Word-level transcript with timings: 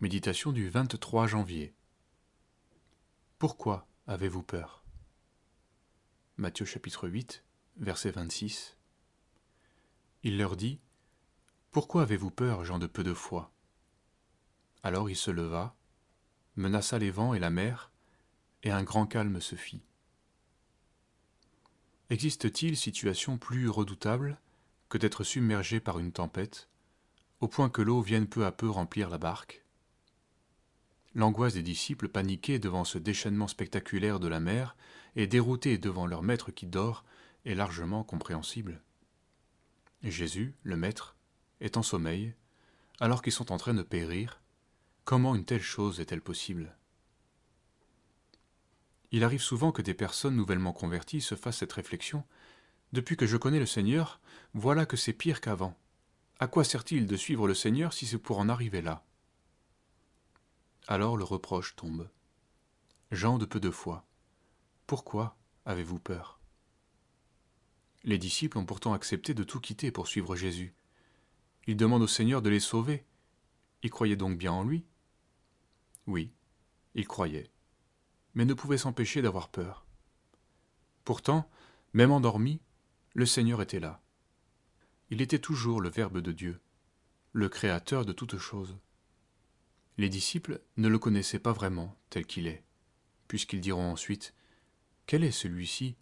Méditation 0.00 0.50
du 0.50 0.70
23 0.70 1.26
janvier. 1.26 1.74
Pourquoi 3.38 3.86
avez-vous 4.06 4.42
peur? 4.42 4.82
Matthieu 6.38 6.64
chapitre 6.64 7.06
8, 7.06 7.44
verset 7.76 8.10
26. 8.10 8.78
Il 10.22 10.38
leur 10.38 10.56
dit 10.56 10.80
Pourquoi 11.70 12.00
avez-vous 12.00 12.30
peur, 12.30 12.64
gens 12.64 12.78
de 12.78 12.86
peu 12.86 13.04
de 13.04 13.12
foi? 13.12 13.52
Alors 14.82 15.10
il 15.10 15.16
se 15.16 15.30
leva, 15.30 15.76
menaça 16.56 16.98
les 16.98 17.10
vents 17.10 17.34
et 17.34 17.38
la 17.38 17.50
mer, 17.50 17.90
et 18.62 18.70
un 18.70 18.82
grand 18.82 19.06
calme 19.06 19.42
se 19.42 19.54
fit. 19.54 19.82
Existe-t-il 22.08 22.74
situation 22.74 23.36
plus 23.36 23.68
redoutable 23.68 24.38
que 24.88 24.96
d'être 24.96 25.24
submergé 25.24 25.78
par 25.78 25.98
une 25.98 26.12
tempête, 26.12 26.70
au 27.40 27.48
point 27.48 27.68
que 27.68 27.82
l'eau 27.82 28.00
vienne 28.00 28.26
peu 28.26 28.46
à 28.46 28.50
peu 28.50 28.70
remplir 28.70 29.10
la 29.10 29.18
barque? 29.18 29.62
L'angoisse 31.14 31.54
des 31.54 31.62
disciples 31.62 32.08
paniqués 32.08 32.58
devant 32.58 32.84
ce 32.84 32.96
déchaînement 32.96 33.48
spectaculaire 33.48 34.20
de 34.20 34.28
la 34.28 34.38
mer 34.38 34.76
et 35.16 35.26
déroutés 35.26 35.76
devant 35.76 36.06
leur 36.06 36.22
maître 36.22 36.52
qui 36.52 36.66
dort 36.66 37.04
est 37.44 37.54
largement 37.54 38.04
compréhensible. 38.04 38.80
Jésus, 40.02 40.54
le 40.62 40.76
maître, 40.76 41.16
est 41.60 41.76
en 41.76 41.82
sommeil, 41.82 42.34
alors 43.00 43.22
qu'ils 43.22 43.32
sont 43.32 43.50
en 43.50 43.56
train 43.56 43.74
de 43.74 43.82
périr. 43.82 44.40
Comment 45.04 45.34
une 45.34 45.44
telle 45.44 45.62
chose 45.62 45.98
est-elle 46.00 46.20
possible? 46.20 46.76
Il 49.10 49.24
arrive 49.24 49.42
souvent 49.42 49.72
que 49.72 49.82
des 49.82 49.94
personnes 49.94 50.36
nouvellement 50.36 50.72
converties 50.72 51.20
se 51.20 51.34
fassent 51.34 51.58
cette 51.58 51.72
réflexion. 51.72 52.24
Depuis 52.92 53.16
que 53.16 53.26
je 53.26 53.36
connais 53.36 53.58
le 53.58 53.66
Seigneur, 53.66 54.20
voilà 54.54 54.86
que 54.86 54.96
c'est 54.96 55.12
pire 55.12 55.40
qu'avant. 55.40 55.76
À 56.38 56.46
quoi 56.46 56.62
sert-il 56.62 57.06
de 57.06 57.16
suivre 57.16 57.48
le 57.48 57.54
Seigneur 57.54 57.92
si 57.92 58.06
c'est 58.06 58.18
pour 58.18 58.38
en 58.38 58.48
arriver 58.48 58.82
là? 58.82 59.04
Alors 60.88 61.16
le 61.16 61.24
reproche 61.24 61.76
tombe. 61.76 62.08
Jean 63.10 63.38
de 63.38 63.44
peu 63.44 63.60
de 63.60 63.70
foi, 63.70 64.06
pourquoi 64.86 65.36
avez-vous 65.64 65.98
peur? 65.98 66.40
Les 68.04 68.18
disciples 68.18 68.58
ont 68.58 68.64
pourtant 68.64 68.92
accepté 68.92 69.34
de 69.34 69.44
tout 69.44 69.60
quitter 69.60 69.90
pour 69.90 70.08
suivre 70.08 70.36
Jésus. 70.36 70.74
Ils 71.66 71.76
demandent 71.76 72.02
au 72.02 72.08
Seigneur 72.08 72.42
de 72.42 72.48
les 72.48 72.60
sauver. 72.60 73.04
Ils 73.82 73.90
croyaient 73.90 74.16
donc 74.16 74.38
bien 74.38 74.52
en 74.52 74.64
lui? 74.64 74.86
Oui, 76.06 76.32
ils 76.94 77.06
croyaient, 77.06 77.50
mais 78.34 78.44
ne 78.44 78.54
pouvaient 78.54 78.78
s'empêcher 78.78 79.22
d'avoir 79.22 79.48
peur. 79.48 79.84
Pourtant, 81.04 81.48
même 81.92 82.10
endormi, 82.10 82.60
le 83.14 83.26
Seigneur 83.26 83.60
était 83.60 83.80
là. 83.80 84.00
Il 85.10 85.20
était 85.20 85.38
toujours 85.38 85.80
le 85.80 85.88
Verbe 85.88 86.18
de 86.18 86.32
Dieu, 86.32 86.60
le 87.32 87.48
Créateur 87.48 88.04
de 88.04 88.12
toutes 88.12 88.38
choses. 88.38 88.78
Les 90.00 90.08
disciples 90.08 90.62
ne 90.78 90.88
le 90.88 90.98
connaissaient 90.98 91.38
pas 91.38 91.52
vraiment 91.52 91.94
tel 92.08 92.24
qu'il 92.24 92.46
est, 92.46 92.64
puisqu'ils 93.28 93.60
diront 93.60 93.92
ensuite 93.92 94.32
Quel 95.04 95.22
est 95.22 95.30
celui-ci? 95.30 95.94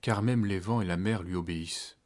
Car 0.00 0.20
même 0.20 0.44
les 0.44 0.58
vents 0.58 0.80
et 0.80 0.84
la 0.84 0.96
mer 0.96 1.22
lui 1.22 1.36
obéissent 1.36 1.96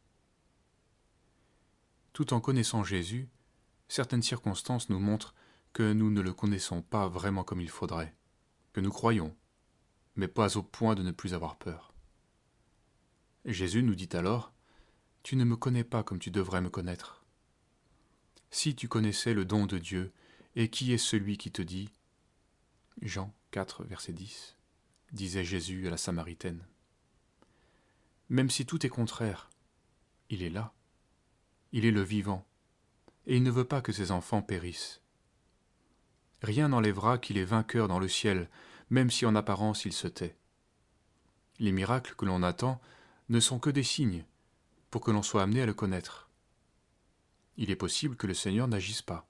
Tout 2.13 2.35
en 2.35 2.43
connaissant 2.43 2.85
Jésus, 2.85 3.31
certaines 3.89 4.21
circonstances 4.21 4.91
nous 4.91 4.99
montrent 4.99 5.35
que 5.73 5.95
nous 5.95 6.11
ne 6.11 6.21
le 6.21 6.35
connaissons 6.35 6.83
pas 6.83 7.09
vraiment 7.09 7.43
comme 7.43 7.63
il 7.63 7.71
faudrait, 7.71 8.15
que 8.75 8.83
nous 8.83 8.93
croyons, 8.93 9.35
mais 10.17 10.29
pas 10.29 10.59
au 10.59 10.63
point 10.63 10.95
de 10.95 11.03
ne 11.03 11.11
plus 11.11 11.33
avoir 11.33 11.57
peur. 11.57 11.95
Jésus 13.47 13.83
nous 13.83 13.95
dit 13.95 14.11
alors 14.13 14.53
Tu 15.23 15.37
ne 15.37 15.45
me 15.45 15.57
connais 15.57 15.85
pas 15.85 16.03
comme 16.03 16.19
tu 16.19 16.31
devrais 16.31 16.61
me 16.61 16.69
connaître. 16.69 17.25
Si 18.51 18.77
tu 18.77 18.89
connaissais 18.89 19.33
le 19.33 19.47
don 19.47 19.65
de 19.65 19.79
Dieu 19.79 20.13
et 20.57 20.69
qui 20.69 20.93
est 20.93 20.99
celui 20.99 21.37
qui 21.37 21.51
te 21.51 21.63
dit 21.63 21.91
Jean 23.03 23.33
4, 23.53 23.85
verset 23.85 24.13
10 24.13 24.57
disait 25.13 25.45
Jésus 25.45 25.87
à 25.87 25.91
la 25.91 25.97
Samaritaine. 25.97 26.65
Même 28.29 28.51
si 28.51 28.65
tout 28.65 28.85
est 28.87 28.91
contraire, 28.91 29.51
il 30.29 30.43
est 30.43 30.51
là. 30.51 30.73
Il 31.73 31.85
est 31.85 31.91
le 31.91 32.03
vivant, 32.03 32.47
et 33.27 33.37
il 33.37 33.43
ne 33.43 33.51
veut 33.51 33.65
pas 33.65 33.81
que 33.81 33.93
ses 33.93 34.11
enfants 34.11 34.43
périssent. 34.43 35.03
Rien 36.43 36.69
n'enlèvera 36.69 37.19
qu'il 37.19 37.39
est 37.39 37.45
vainqueur 37.45 37.89
dans 37.89 37.99
le 37.99 38.09
ciel, 38.09 38.49
même 38.89 39.11
si 39.11 39.27
en 39.27 39.35
apparence 39.35 39.85
il 39.85 39.93
se 39.93 40.09
tait. 40.09 40.37
Les 41.59 41.73
miracles 41.73 42.15
que 42.17 42.25
l'on 42.25 42.43
attend 42.43 42.81
ne 43.29 43.41
sont 43.41 43.59
que 43.59 43.71
des 43.71 43.83
signes 43.83 44.25
pour 44.91 45.01
que 45.01 45.11
l'on 45.11 45.23
soit 45.23 45.43
amené 45.43 45.63
à 45.63 45.67
le 45.67 45.75
connaître. 45.75 46.29
Il 47.57 47.71
est 47.71 47.77
possible 47.77 48.17
que 48.17 48.27
le 48.27 48.35
Seigneur 48.35 48.67
n'agisse 48.67 49.03
pas 49.03 49.30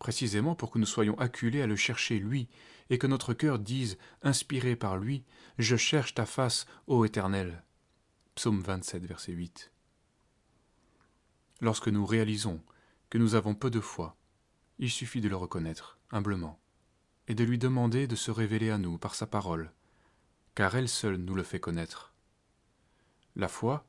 précisément 0.00 0.56
pour 0.56 0.72
que 0.72 0.78
nous 0.78 0.86
soyons 0.86 1.16
acculés 1.20 1.62
à 1.62 1.68
le 1.68 1.76
chercher 1.76 2.18
lui, 2.18 2.48
et 2.88 2.98
que 2.98 3.06
notre 3.06 3.34
cœur 3.34 3.60
dise, 3.60 3.98
inspiré 4.22 4.74
par 4.74 4.96
lui, 4.96 5.22
Je 5.58 5.76
cherche 5.76 6.14
ta 6.14 6.24
face, 6.24 6.66
ô 6.86 7.04
Éternel. 7.04 7.62
Psaume 8.34 8.62
27, 8.62 9.04
verset 9.04 9.32
8. 9.32 9.70
Lorsque 11.60 11.88
nous 11.88 12.06
réalisons 12.06 12.62
que 13.10 13.18
nous 13.18 13.34
avons 13.34 13.54
peu 13.54 13.70
de 13.70 13.80
foi, 13.80 14.16
il 14.78 14.90
suffit 14.90 15.20
de 15.20 15.28
le 15.28 15.36
reconnaître, 15.36 15.98
humblement, 16.10 16.58
et 17.28 17.34
de 17.34 17.44
lui 17.44 17.58
demander 17.58 18.06
de 18.06 18.16
se 18.16 18.30
révéler 18.30 18.70
à 18.70 18.78
nous 18.78 18.96
par 18.96 19.14
sa 19.14 19.26
parole, 19.26 19.70
car 20.54 20.74
elle 20.74 20.88
seule 20.88 21.16
nous 21.16 21.34
le 21.34 21.42
fait 21.42 21.60
connaître. 21.60 22.14
La 23.36 23.48
foi, 23.48 23.86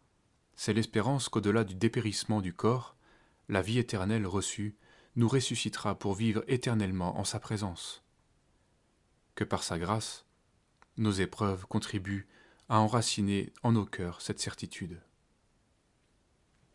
c'est 0.57 0.73
l'espérance 0.73 1.29
qu'au-delà 1.29 1.63
du 1.63 1.73
dépérissement 1.73 2.41
du 2.41 2.53
corps, 2.53 2.97
la 3.47 3.61
vie 3.61 3.79
éternelle 3.79 4.27
reçue 4.27 4.75
nous 5.15 5.27
ressuscitera 5.27 5.97
pour 5.97 6.13
vivre 6.13 6.43
éternellement 6.47 7.19
en 7.19 7.23
sa 7.23 7.39
présence. 7.39 8.03
Que 9.35 9.43
par 9.43 9.63
sa 9.63 9.77
grâce, 9.77 10.25
nos 10.97 11.11
épreuves 11.11 11.65
contribuent 11.65 12.27
à 12.69 12.79
enraciner 12.79 13.51
en 13.63 13.73
nos 13.73 13.85
cœurs 13.85 14.21
cette 14.21 14.39
certitude. 14.39 15.01